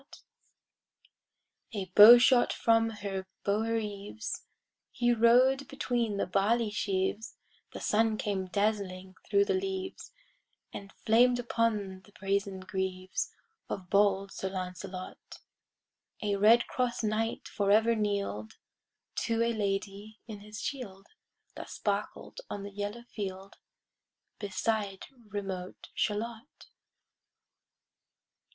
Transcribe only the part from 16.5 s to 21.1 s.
cross knight forever kneel'd To a lady in his shield,